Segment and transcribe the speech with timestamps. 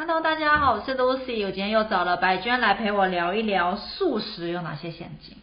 [0.00, 5.36] Hello，大家好，我是 Lucy，我今天又找了白娟来陪我聊一聊素食有哪些陷阱。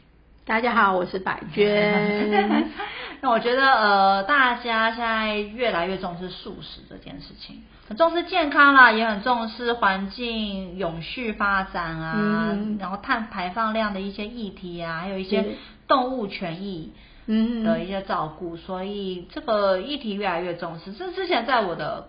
[0.48, 2.66] 大家好，我是白娟。
[3.22, 7.58] 那我觉得呃，大家现在越来越重视素食这件事情，
[7.88, 15.46] 很重视健康啦，也很重视环境永续发展啊，然后碳排放量的一些议题啊，还有一些
[15.88, 16.94] 动物权益
[17.28, 20.94] 嗯的一些照顾，所以这个议题越来越重视。
[20.94, 22.08] 这之前在我的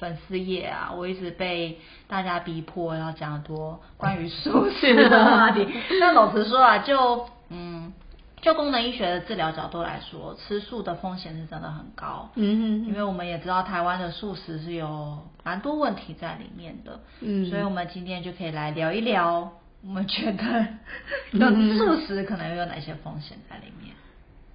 [0.00, 1.78] 粉丝页啊，我一直被
[2.08, 5.68] 大家逼迫要讲多关于 素食的话题。
[6.00, 7.92] 那老实说啊，就嗯，
[8.40, 12.30] 就功能医学的治疗角度来说，吃素的风险是真的很高。
[12.34, 17.00] 嗯，因为我们也知道台湾的素食是有蛮多问题在里面的。
[17.20, 20.66] 嗯，所以我们今天就可以来聊一聊，我们觉得
[21.76, 23.94] 素食可能有哪些风险在里面。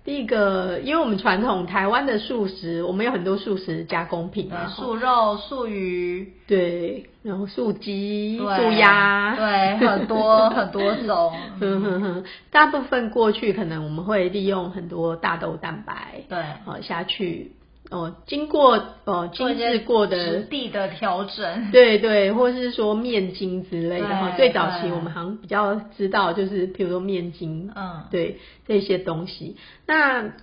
[0.05, 11.33] 第一个，因为我们传统台湾的素食，我们有很多素食加工品啊，素肉、素鱼，对，然后素鸡、素鸭，对，很多很多种。
[11.59, 17.53] 哼哼哼，大部分过去可能我们会利用很多大豆蛋白，对，好下去。
[17.91, 24.33] 哦，经过哦精致过的地的调整， 对对，或是说面筋之类的哈。
[24.35, 29.55] 最早期我们好像比较知道，就是比如说面筋，嗯，对这些东西。
[29.85, 30.33] 那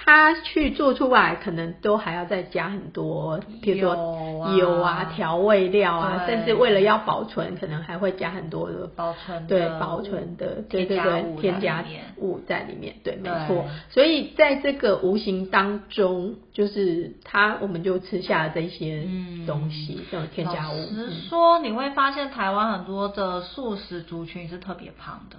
[0.00, 11.84] 他去做出来，可能都还要再加很多，比如说油啊、调味料啊，甚至为了要保存，可能还会加很多的保存对保存的对对对添加
[12.16, 12.94] 物在里面。
[13.02, 13.64] 对，没错。
[13.90, 19.02] 所以在这个无形当中，就是它我们就吃下这些
[19.48, 20.76] 东西，这种添加物。
[20.76, 25.36] 实说，你会发现台湾很多的素食族群是特别胖的。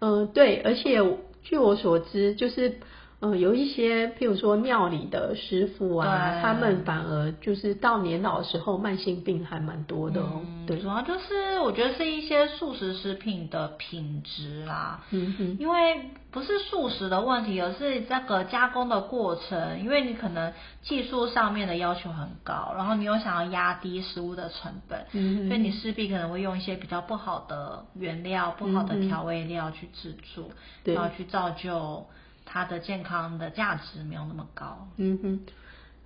[0.00, 0.98] 嗯，对，而且
[1.44, 2.80] 据我所知，就是。
[3.22, 10.40] 嗯，有一些，譬如说庙里的师傅啊，他们反而就是到年老的时候，慢性病还蛮多的哦。
[10.66, 15.04] 对，主要就是我觉得是一些素食食品的品质啦。
[15.10, 30.48] 嗯哼，因为不是素食的问题，而是这个加工的过程，因为你可能技术上面的要求很高，然后你又想要压低食物的成本，嗯所以你势必可能会用一些比较不好的原料、不好的调味料去制作，
[30.84, 32.06] 然后去造就。
[32.52, 35.40] 它的健康的价值没有那么高，嗯哼，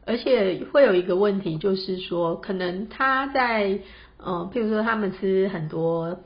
[0.05, 3.78] 而且会有一个问题，就是说，可能他在，
[4.19, 6.21] 呃，譬如说他们吃很多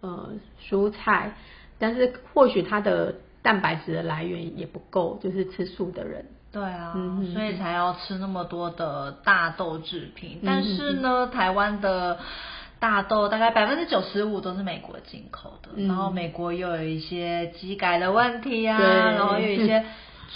[0.00, 1.34] 呃蔬菜，
[1.78, 6.94] 但是或许他的蛋白质的来源也不够，就是吃素的人，对啊，
[7.34, 12.18] 所以才要吃那么多的大豆制品，但是呢，台湾的。
[12.80, 19.84] 大豆大概百分之九十五都是美国进口的，然后美国又有一些机改的问题啊，然后有一些。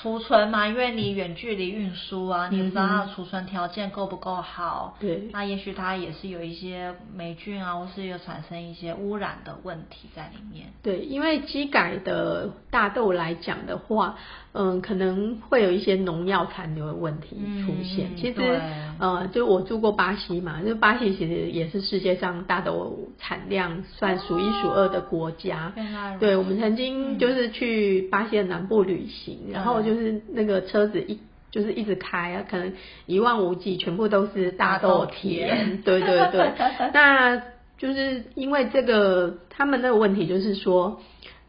[0.00, 4.96] 储存嘛，因为你远距离运输啊，你不知道它的储存条件够不够好。
[4.98, 5.28] 对。
[5.32, 10.68] 那也许它也是有一些霉菌啊，或是有产生一些污染的问题在里面。
[10.82, 14.16] 对，因为机改的大豆来讲的话，
[14.52, 17.36] 嗯，可能会有一些农药残留的问题
[17.66, 18.16] 出现。
[18.16, 18.60] 其实，
[18.98, 25.74] 呃，就我住过巴西嘛，就巴西其实也是世界上大豆产量算数一数二的国家。
[26.18, 29.81] 对，我们曾经就是去巴西的南部旅行，然后。
[29.82, 31.18] 就是那个车子一
[31.50, 32.72] 就是一直开啊，可能
[33.06, 35.82] 一望无际，全部都是大豆田。
[35.82, 36.50] 对对 对，
[36.94, 37.42] 那
[37.76, 41.00] 就是因为这个，他们那个问题就是说，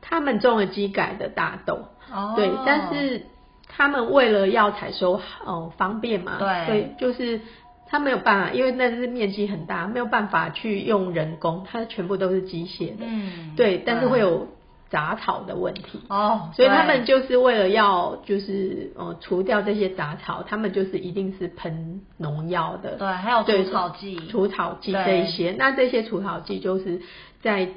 [0.02, 2.34] 他们种了机改的大豆，哦。
[2.36, 3.22] 对，但是
[3.70, 7.40] 他们为了要采收哦方便嘛，对，所以就是
[7.88, 14.48] 他没有办法，因为那是面积很大，没有办法去用人工，它全部都是机械的，嗯，对，但是会有。
[14.94, 16.00] 杂草的问题。
[16.08, 27.02] 哦，所以他们就是为了要就是呃除掉这些杂草，他们就是一定是喷农药的，对，还有除草剂，除草剂这一些，那这些除草剂就是
[27.42, 27.68] 在。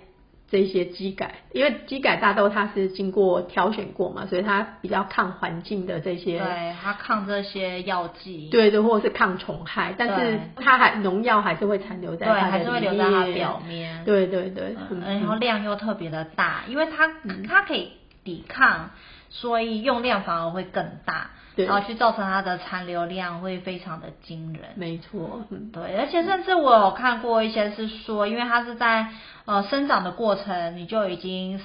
[0.49, 17.09] 这些机改，因为机改大豆它是经过挑选过嘛，所以它比较抗环境的这些，对，它抗这些药剂，对对，或者是抗虫害，但是它还农药还是会残留在它的里面，表面，对对对，然后量又特别的大，因为它
[17.49, 17.91] 它可以
[18.23, 18.91] 抵抗，
[19.31, 21.31] 所以用量反而会更大。
[21.65, 29.09] 然后去造成它的残留量会非常的惊人，没错，对，而且甚至我有看过一些是说，因为它是在
[29.47, 31.59] 呃生长的过程，你就已经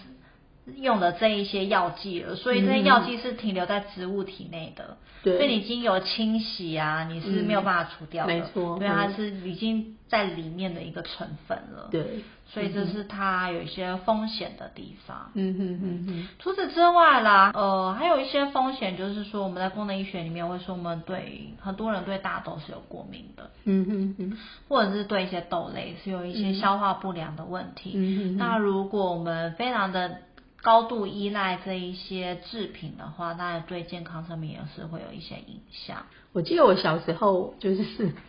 [0.78, 5.38] 用的这一些药剂了，所以这些药剂是停留在植物体内的，对。
[5.38, 15.32] 所以你已经有清洗啊，你是没有办法除掉的，没错因为它嗯是已经在里面的一个成分了，，对，所以这是它有一些风险的地方。
[15.34, 24.38] 嗯哼哼哼，除此之外啦，呃，还有一些风险，就是说我们在功能医学里面会说，我们对很多人对大豆是有过敏的，嗯哼哼，
[24.68, 27.94] 或者是对一些豆类是有一些消化不良的问题。
[27.96, 28.38] 嗯哼哼。
[28.38, 30.18] 那如果我们非常的
[30.64, 36.06] 高度依赖这一些制品的话，那对健康上面也是会有一些影响。
[36.34, 37.84] 我记得我小时候就是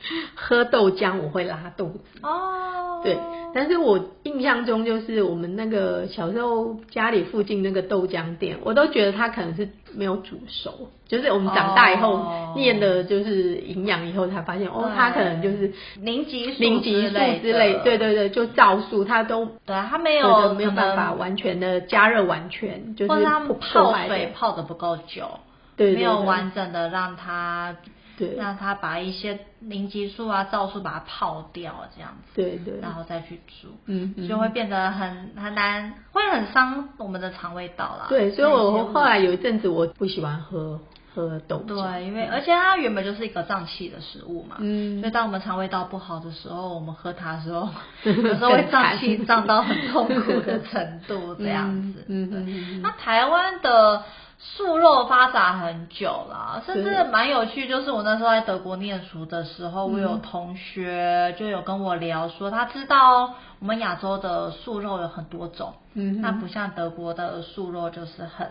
[0.34, 2.18] 喝豆浆我会拉肚子。
[2.22, 3.16] 哦，对，
[3.54, 12.38] 但是我印象中就是我们那个小时候家里附近那个豆浆店，我都觉得它可能是没有煮熟，就是我们长大以后哦。
[12.54, 25.40] 念的就是营养以后才发现，哦，它可能就是凝集素凝集素之类，对对对，就皂素它都对啊，它没有有没有办法完全的加热完全，就是或者它破泡水泡的不够久，
[25.76, 27.74] 对对没有完整的让它
[28.18, 28.34] 对。
[28.36, 33.68] 让它把一些凝集素啊、皂素把它泡掉，这样子，对对，然后再去煮。
[33.86, 34.28] 嗯嗯。
[34.28, 38.08] 就会变得很很难，会很伤我们的肠胃道啦。
[38.10, 40.78] 对，所以我后来有一阵子我不喜欢喝
[41.14, 45.00] 喝豆浆，对，因为而且它原本就是一个胀气的食物嘛，嗯。
[45.00, 47.68] 所以当我们肠胃道不好的时候，我们喝它的时候，
[48.04, 52.04] 有时候会胀气胀到很痛苦的程度，这样子。
[52.08, 52.90] 嗯嗯对。
[52.98, 54.02] 台湾的
[54.38, 57.68] 素肉发展很久了，甚至对蛮有趣。
[57.68, 68.48] 就是我那时候在德国念书的时候，我嗯有同学就有跟我聊说，他知道我们亚洲的素肉有很多种，嗯那不像德国的素肉就是很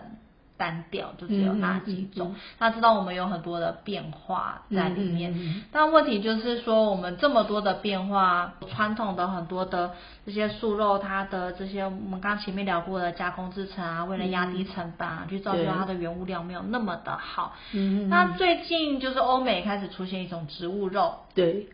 [0.62, 2.36] 单调，就只有那几种。
[2.60, 5.34] 他知道我们有很多的变化在里面，
[5.72, 9.90] 但问题就是说，我们这么多的变化，传统的很多的
[10.24, 17.56] 这些素肉，它的这些我们刚前面聊过的加工制成啊，为了压低成本啊，去造就它的原物料没有那么的好。
[17.72, 21.66] 嗯嗯那最近就是欧美开始出现一种植物肉，对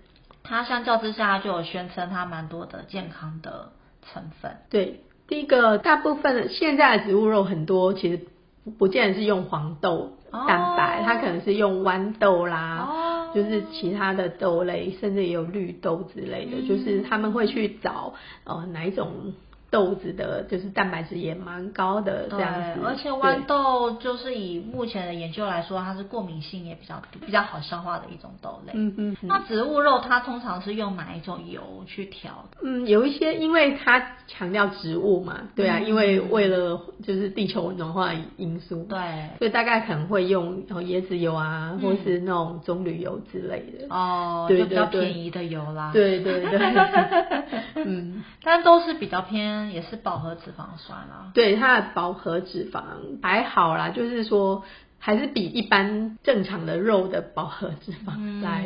[0.43, 3.73] 它相较之下就有宣称它蛮多的健康的
[4.07, 4.57] 成分。
[4.71, 8.27] 对，第一个大部分的现在的植物肉很多其实
[8.71, 12.89] 不不见得是用黄豆蛋白，哦它可能是用豌豆啦。
[12.91, 13.05] 哦
[13.35, 19.35] 就是其他的豆类，甚至也有绿豆之类的，嗯就是他们会去找呃哪一种
[19.71, 22.81] 豆子的，就是蛋白质也蛮高的这对，样子。
[22.85, 28.73] 而且豌豆就是以目前的研究来说，它是过敏性也比较比较好消化的一种豆类。
[28.75, 32.47] 嗯嗯嗯那植物肉它通常是用哪一种油去调？
[32.63, 38.99] 嗯，有一些因为它强调植物嘛，对啊，嗯因为为了就是地球暖化因素，对，
[39.39, 43.95] 所以大概可能会用哦椰子油啊，嗯或是那种棕榈油之类的。
[43.95, 46.59] 哦，对就比较便宜的油啦。，对对对，
[47.85, 51.31] 嗯，但都是比较偏也是饱和脂肪酸啊。
[51.35, 52.83] 对它的饱和脂肪
[53.23, 54.65] 还好啦，就是说
[54.99, 58.65] 还是比一般正常的肉的饱和脂肪嗯来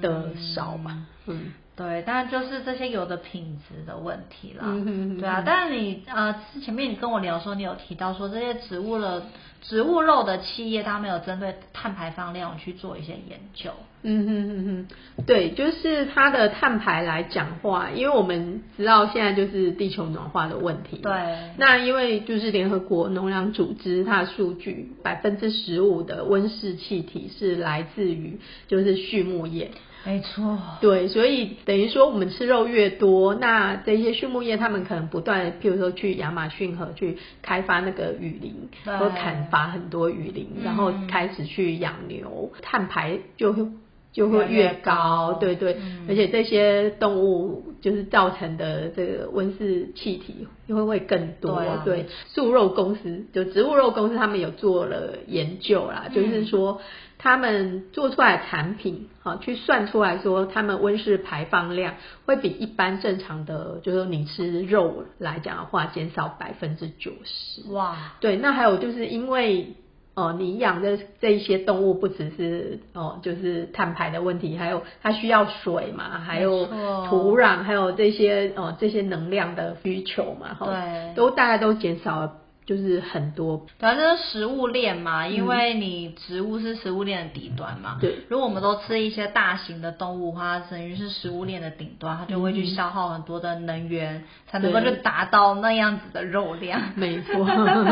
[0.00, 1.06] 的少吧。
[1.26, 4.64] 嗯，对，但就是这些有的品质的问题啦。
[4.64, 9.22] 嗯哼哼对啊，但是你呃前面你跟我聊说，你有提到说这些植物的
[9.62, 13.70] 植物肉的企业，他们有针对碳排放量去做一些研究。
[14.02, 20.98] 嗯哼哼哼，对，就是它的碳排来讲话，因为我们知道现在就是地球暖化的问题。
[20.98, 21.12] 对
[21.58, 29.70] 那因为就是联合国农粮组织它的数据，百分之十五的温室气体是来自于就是畜牧业。
[30.04, 30.58] 没错。
[30.80, 43.66] 对，所以等于说我们吃肉越多，那这些畜牧业他们可能不断，譬如说去亚马逊河去开发那个雨林，对或砍伐很多雨林，然后嗯开始去养牛，碳排就会。
[44.12, 46.06] 就会越高，高对对，嗯。
[46.08, 51.56] 而且这些动物就是造成的这个温室气体会会更多。
[51.56, 51.82] 对啊。
[51.84, 56.14] 对，素肉公司就植物肉公司他们有做了研究啦，嗯。
[56.14, 56.80] 就是说
[57.18, 61.94] 他们做出来的产品，好、去算出来说他们温室排放量
[62.26, 67.72] 会比一般正常的，就是说你吃肉来讲的话，减少百分之九十。
[67.72, 69.74] 哇，对，那还有就是因为
[70.18, 76.66] 哦，你养的这一些动物不只是哦，就是碳排的问题，还有它需要水嘛，还有
[77.08, 82.32] 土壤，还有这些哦这些能量的需求嘛，哈，对都大概都减少了，
[82.66, 83.64] 就是很多。
[83.78, 87.98] 反正是食物链嘛，因为你植物是食物链的底端嘛。
[87.98, 96.80] 嗯对如果我们都吃一些大型的动物的话，它等于是食物链的顶端，它就会去消耗很多的能源，才能够对去达到那样子的肉量。
[96.96, 97.46] 没错，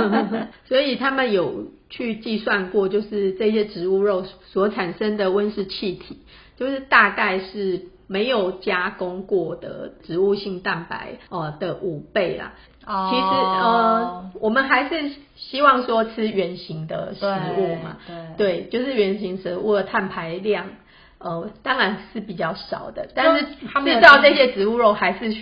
[0.66, 6.19] 所以他们有去计算过，就是这些植物肉所产生的温室气体，
[6.57, 12.55] 就是大概是没有加工过的植物性蛋白哦的五倍啦。
[12.87, 17.97] 哦，其实呃，我们还是希望说吃原形的食物嘛，
[18.37, 20.66] 对，对，就是原形食物的碳排量。
[21.18, 25.35] 呃，当然是比较少的，但是制造这些植物肉还是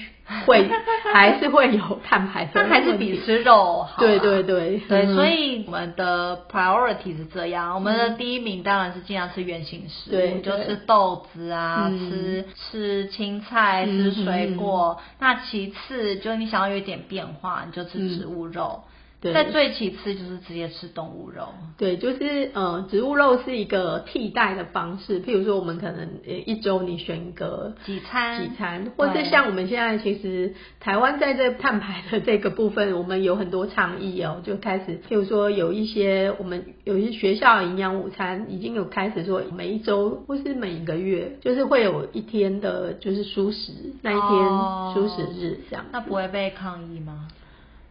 [0.47, 0.71] 会
[1.13, 3.97] 还是会有碳排放，但还是比吃肉好。
[3.99, 15.01] 对对对对，所以我们的 priority 是这样，我们的第一名当然是尽量吃原形食物，就吃豆子啊，吃吃青菜，吃水果。
[15.19, 18.85] 那其次就是你想要有一点变化，你就吃植物肉。
[19.33, 25.23] 在最其次就是直接吃动物肉，对，就是呃，植物肉是一个替代的方式。
[25.23, 28.43] 譬如说，我们可能呃一周你选一个几餐。
[28.43, 47.29] 几餐，或是像我们现在其实台湾在这碳排的这个部分，我们有很多倡议哦，就开始譬如说有一些我们有一些学校营养午餐已经有开始说每一周或是每一个月，就是会有一天的就是素食那一天素食日这样，那不会被抗议吗？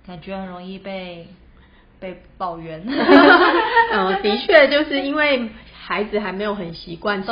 [0.05, 1.27] 感觉很容易被
[1.99, 2.83] 被抱怨。
[2.87, 5.49] 嗯，的确，就是因为
[5.85, 7.27] 孩子还没有很习惯吃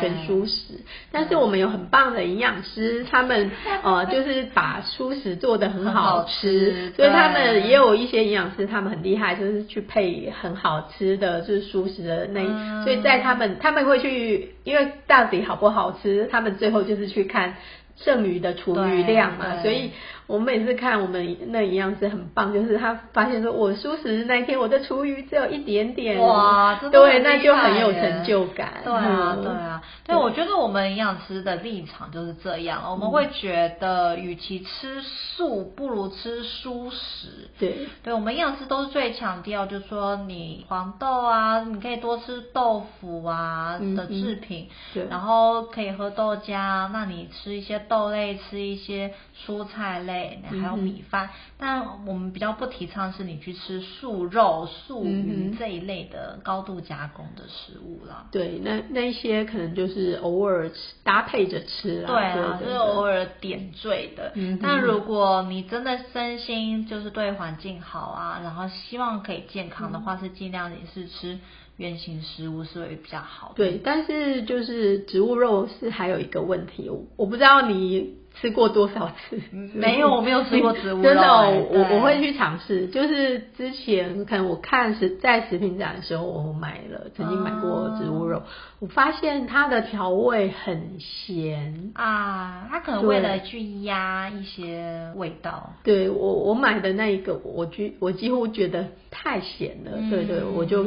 [0.00, 0.80] 全蔬食，
[1.10, 3.50] 但是我们有很棒的营养师，他们
[3.82, 17.56] 呃 就是把蔬食做的很好吃，所以他们也有一些营养师，他们很厉害，就是去配很好吃的就是蔬食的那，所以在他们他们会去，因为到底好不好吃，他们最后就是去看
[17.96, 19.90] 剩余的厨余量嘛，所以。
[20.26, 28.80] 我们每次看我们那营养师很棒，就是他发现说我蔬食那一天我的厨余只有一点点，哇，对，那就很有成就感。
[28.84, 37.48] 对啊，对啊，对，我觉得我们营养师的立场就是这样，我们会觉得与其吃素，不如吃蔬食。
[37.58, 49.12] 对，对我们营养师都是最强调，就是说你黄豆啊，你可以多吃豆腐啊的制品，对，然后可以喝豆浆，那你吃一些豆类，吃一些
[49.44, 50.40] 蔬菜类。
[50.46, 58.26] 还有米饭，但我们比较不提倡是你去吃素肉、素鱼这一类的高度加工的食物了。
[58.30, 62.08] 对，那那些可能就是偶尔吃搭配着吃啦。
[62.08, 64.32] 对啊，就是偶尔点缀的。
[64.62, 71.38] 但如果你真的身心就是对环境好啊，然后希望可以健康的话，是尽量也是吃
[71.76, 73.54] 原形食物是会比较好的。
[73.56, 78.16] 对，但是就是植物肉是还有一个问题，我不知道你。
[78.40, 79.40] 吃过多少次？
[79.74, 81.02] 没有，我没有 吃过植物肉。
[81.02, 81.22] 真的，
[81.70, 82.86] 我我会去尝试。
[82.88, 88.42] 就是之前可能我看食在食品展的时候，我买了，曾经买过植物肉。
[88.78, 95.72] 我发现它的调味很咸啊，它可能为了去压一些味道。
[95.82, 99.92] 对我我买的那一个，我觉我几乎觉得太咸了。
[100.10, 100.86] 对对，我就。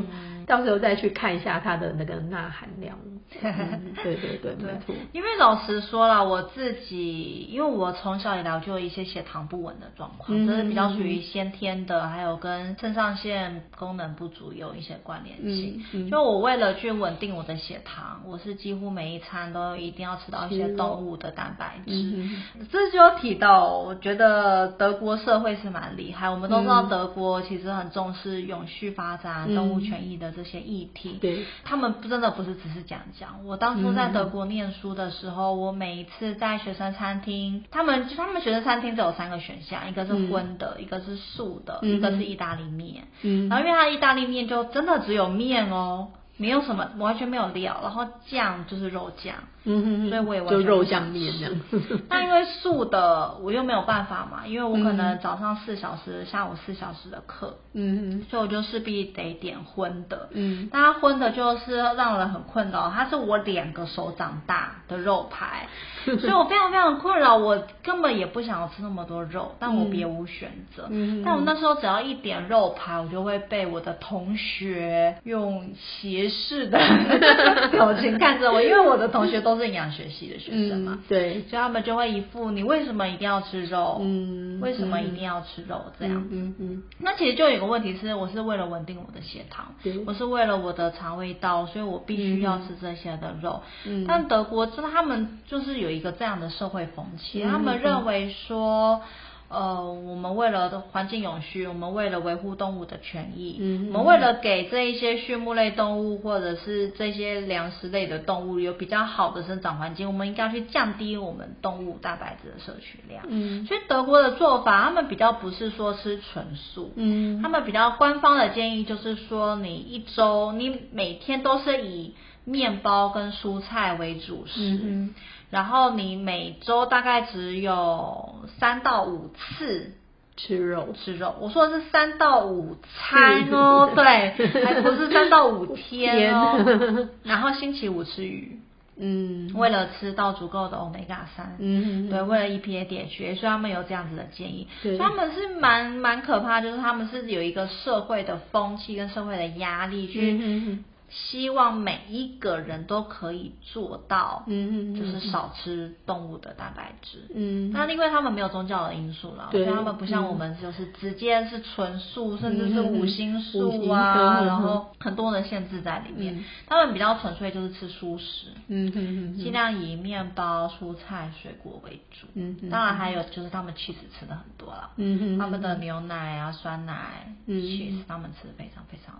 [0.49, 2.97] 到时候再去看一下它的那个钠含量。
[3.39, 4.95] 对对对，没错。
[5.11, 16.09] 因为老实说了，我自己因为我从小以来就有一些血糖不稳的状况，这是比较属于先天的，还有跟肾上腺功能不足有一些关联性。
[16.09, 22.27] 就我为了去稳定我的血糖，我是几乎每一餐都一定要吃到一些动物的蛋白质。
[22.71, 26.27] 这就提到，我觉得德国社会是蛮厉害。
[26.27, 30.33] 我们都知道德国其实很重视永续发展、动物权益的。
[30.39, 33.45] 这些议题，对，他们真的不是只是讲讲。
[33.45, 43.03] 我当初在德国念书的时候，我每一次在学生餐厅，他们他们学生餐厅只有三个选项，一个是荤的，一个是素的，一个是意大利面。
[43.23, 46.07] 嗯，然后因为它意大利面就真的只有面哦，
[46.39, 49.35] 没有什么，完全没有料，然后酱就是肉酱。
[49.65, 51.53] 嗯哼，所以我也完全就肉酱面这样。
[52.07, 60.29] 那因为素的我又没有办法嘛，因为我可能早上四小时，下午四小时的课，嗯哼，所以我就势必得点荤的。
[60.31, 65.67] 嗯，那荤的就是让人很困扰，它是我两个手掌大的肉排，
[66.17, 70.87] 所以我非常非常困扰，我根本也不想要吃那么多肉， 但我别无选择。
[70.89, 76.79] 嗯，但我那时候只要一点肉排，我就会被我的同学用斜视的
[77.71, 79.59] 表情看着我，因为我的同学都。
[79.59, 80.99] 是营养学系的学生嘛？
[81.09, 83.97] 对，所以他们就会一副你为什么一定要吃肉？
[83.99, 86.29] 嗯，为什么一定要吃肉这样子？
[86.31, 86.83] 嗯嗯。
[86.99, 89.73] 那其实就有一个问题是，我是为了稳定我的血糖，
[90.05, 93.61] 我是为了我的肠胃道，所以我必须要吃这些的肉。
[93.85, 94.05] 嗯。
[94.07, 99.01] 但德国真的，他们就是有一个这样的社会风气，他们认为说。
[99.49, 113.23] 呃，我们为了环境永续，我们为了维护动物的权益，嗯，我们为了给这一些畜牧类动物或者是这些粮食类的动物有比较好的生长环境，我们应该去降低我们动物蛋白质的摄取量。
[113.27, 122.13] 嗯，所以德国的做法，他们比较不是说吃纯素，嗯，他们比较官方的建议就是说，你一周你每天都是以。
[122.49, 125.09] 面包跟蔬菜为主食，
[125.49, 129.93] 然后你每周大概只有三到五次
[130.35, 131.35] 吃肉，吃肉。
[131.39, 137.07] 我说的是三到五餐哦，对，还不是三到五天哦。
[137.23, 138.59] 然后星期五吃鱼。
[139.01, 144.67] 嗯，为了吃到足够的欧米伽三，嗯，对，为了 EPA DHA，所以他们有这样子的建议。
[144.83, 150.81] 对，他们是蛮蛮可怕，就是他们是有一个社会的风气跟社会的压力去。
[151.09, 166.43] 希望每一个人都可以做到，嗯嗯，就是少吃动物的蛋白质，嗯，那因为他们没有宗教的因素了，所以他们不像我们，就是直接是纯素，甚至是五星素啊，然后很多的限制在里面。
[166.67, 179.19] 他们比较纯粹就是吃素食，嗯嗯嗯，尽量以面包、蔬菜、水果为主，嗯嗯，当然还有就是他们 cheese 吃的很多了，嗯嗯，他们的牛奶啊、酸奶，cheese 他们吃的非常非常。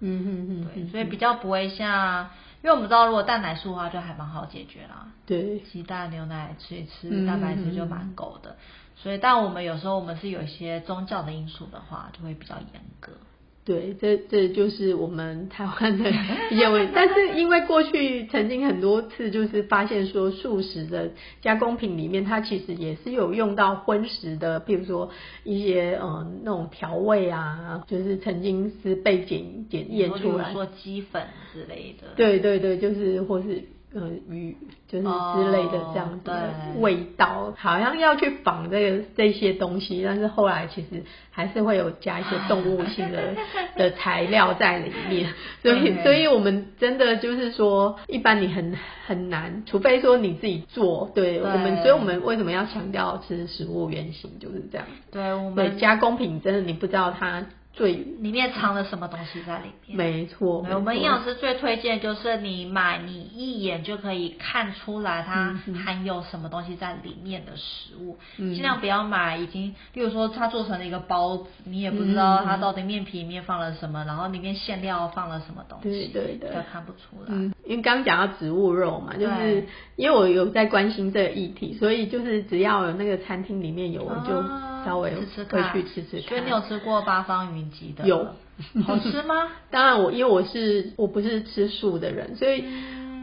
[0.00, 2.30] 嗯嗯嗯，对，所以比较不会像，
[2.62, 8.56] 因为我们知道如果蛋奶素的话就还蛮好解决啦，对，鸡蛋牛奶吃一吃，蛋白质就蛮够的，
[8.96, 13.12] 所以但我们有时候我们是有一些宗教的因素的话，就会比较严格。
[13.68, 16.10] 对，这这就是我们台湾的
[16.50, 16.92] 一些问题。
[16.94, 21.10] 但是因为过去曾经很多次就是发现说，素食的
[21.42, 25.10] 加工品里面，它其实也是有用到荤食的，比如说
[25.44, 31.22] 一些呃那种调味啊，就是曾经是被检检验出来，说鸡粉
[31.52, 32.08] 之类的。
[32.16, 33.62] 对对对，就是或是。
[33.94, 34.54] 呃，鱼
[34.86, 43.34] 就是之类的这样子的味道，好像要去仿这个这些东西，但是后来其实还是会有加一些动物性的
[43.76, 48.76] 的材料在里面，所以所以我们真的就是说，一般你很
[49.06, 57.46] 很难，除非说你自己做，对我们，所以我们为什么要强调吃食物原型就是这样，对我们加工品真的你不知道它。
[57.78, 59.96] 最里面藏了什么东西在里面？
[59.96, 65.54] 没错，我们营养师最推荐就是你买，你一眼就可以看出来它
[65.84, 68.18] 含有什么东西在里面的食物。
[68.36, 77.34] 尽量不要买已经，例如说它做成了一个包子，你也不知道它到底面皮里面放了什么，然后里面馅料放了什么东西，对对对，看不出来。
[77.64, 84.42] 因为刚讲到植物肉嘛，就是因为我有在关心这个议题，所以就是只要有那个餐厅里面有，我就
[84.84, 86.28] 稍微会去吃吃看。
[86.28, 88.06] 所以你有吃过八方云集的？
[88.06, 88.26] 有
[88.86, 89.48] 好吃吗？
[89.70, 92.64] 当然，我因为我是我不是吃素的人，所以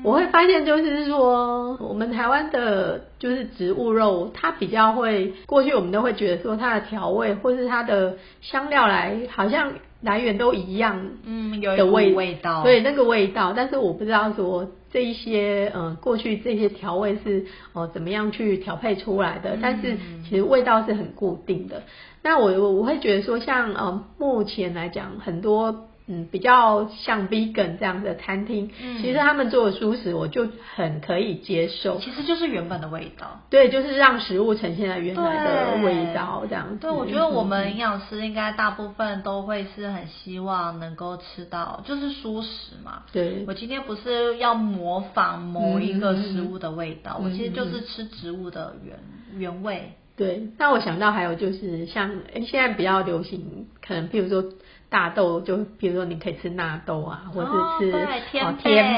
[0.04, 21.84] 我会发现就是说，我们台湾的就是植物肉，它比较会过去我们都会觉得说它的调味或是它的香料来好像来源都一样，嗯，有的味味道，对那个味道，但是我不知道说这一些嗯过去这些调味是哦怎么样去调配出来的，但是其实味道是很固定的。
[22.24, 28.70] 那我我我会觉得说，像呃目前来讲，很多嗯比较像 vegan 这样的餐厅，
[29.02, 32.00] 其实他们做的素食，我就很可以接受。
[32.00, 33.42] 其实就是原本的味道。
[33.50, 36.78] 对，就是让食物呈现在原来的味道这样子。
[36.82, 43.04] 对，我觉得我们营养师应该大部分都会是很希望能够吃到，就是素食嘛。
[43.12, 43.44] 对。
[43.48, 49.00] 我今天不是要模仿某一个食物的味道，我其实就是吃植物的原
[49.40, 49.94] 原味。
[50.18, 54.42] 对，那我想到还有就是像哎，现在比较流行，可能譬如说
[54.90, 57.92] 大豆，就比如说你可以吃纳豆啊，或者是吃
[58.32, 58.46] 天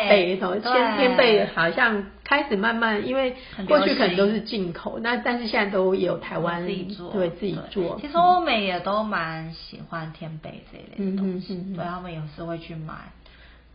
[0.10, 3.36] 贝，什么天天贝，好像开始慢慢，因为
[3.68, 7.98] 过去可能都是进口，那但是现在都有台湾自己做，对自己做。
[8.00, 12.94] 其实欧美也都蛮喜欢天贝这一类的东西，对他们有时会去买。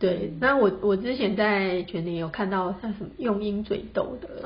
[0.03, 4.43] 对，那我我之前在群里有看到像什么用鹰嘴豆的天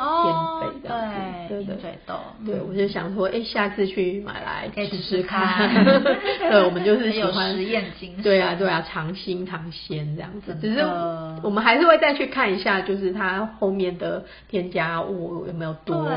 [0.62, 2.13] 贝这样子，对对鹰嘴豆，
[2.46, 5.74] 对我就想说，哎，下次去买来试试看。
[6.48, 10.56] 对，我们就是喜欢实验精对啊对啊，尝新尝鲜这样子。
[10.62, 10.82] 只是
[11.41, 16.08] 我们还是会再去看一下，就是它后面的添加物有没有多。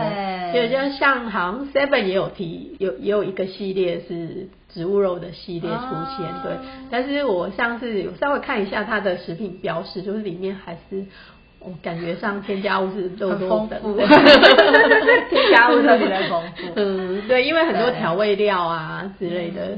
[0.52, 4.50] 对，就像好像 Seven 也有提，有也有一个系列是。
[4.72, 6.56] 植物肉的系列出现，对，
[6.90, 11.04] 但是我上次有稍微看一下它的食品标识，就是里面还是。
[11.62, 13.92] 我感觉上添加物是很丰富，
[15.28, 16.62] 添加物特别的丰富。
[16.74, 19.76] 嗯，对，因为很多调味料啊之类的。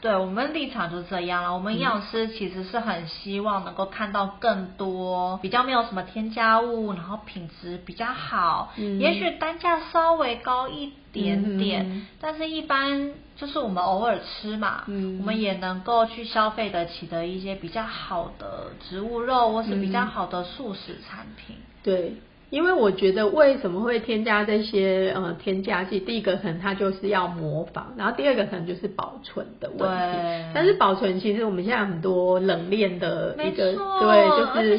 [0.00, 1.52] 对，我们立场就是这样了。
[1.52, 21.26] 我们营养师其实是很希望能够看到更多比较没有什么添加物，然后品质比较好，也许单价稍微高一点点，但是一般就是我们偶尔吃嘛，我们也能够去消费得起的一些比较好的植物肉，或是比较好的素食产。
[21.36, 22.14] 品对，
[22.50, 25.98] 因为我觉得为什么会添加这些呃添加剂？
[25.98, 30.52] 第一个可能它就是要模仿，然后第二个可能就是保存的问题。
[30.54, 34.78] 但是保存其实我们现在很多冷链的一个，对，就是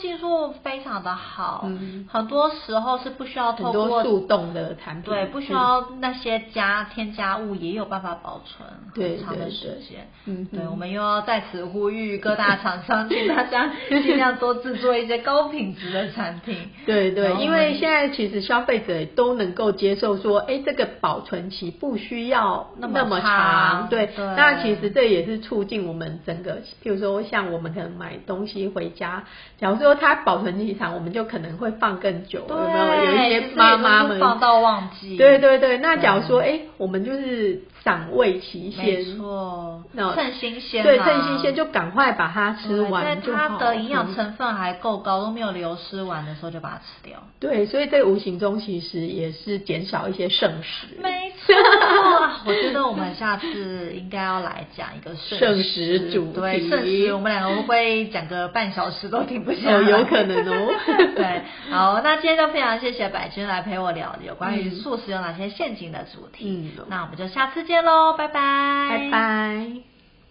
[0.00, 10.08] 技术非常的好，嗯，很多时候是不需要透过速冻的产品，对，不需要那些加添加物也有办法保存很长的时间。
[10.26, 16.70] 嗯，对，我们又要在此呼吁各大厂商，请大家尽量多制作一些高品质的产品。
[16.86, 23.88] 对 对，因为现在其实消费者都能够接受说，哎，这个保存期不需要那么长。
[23.88, 29.24] 对，那其实这也是促进我们整个，譬如说像我们可能买东西回家，
[29.58, 33.04] 假如说它保存期长，我们就可能会放更久，有没有？
[33.04, 35.16] 有一些妈妈们放到忘记。
[35.16, 39.82] 对对对，那假如说，哎，我们就是赏味期限，没错，
[40.14, 43.48] 趁新鲜，对，趁新鲜就赶快把它吃完就好。
[43.48, 47.22] 它的营养成分还够高，都没有流失完的时候就把它吃掉。
[47.40, 50.88] 对，所以在无形中其实也是减少一些剩食。
[51.02, 51.54] 没错，
[52.46, 56.40] 我觉得我们下次应该要来讲一个剩食主题。
[56.40, 59.88] 对，剩食我们两个会不会讲个半小时都停不下来？
[59.88, 60.74] 有可能哦。
[61.14, 66.72] 对，好，那今天就非常谢谢百君来陪我聊有关于素食有哪些陷阱的主题。
[66.76, 69.97] 嗯，那我们就下次见喽，拜拜，拜拜。